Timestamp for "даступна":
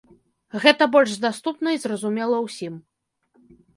1.25-1.69